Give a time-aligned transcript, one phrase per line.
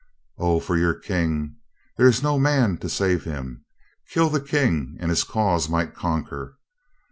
[0.39, 1.57] "O, for your King—
[1.99, 3.63] ^there is no man to save him.
[4.09, 6.57] Kill the King and his cause might conquer.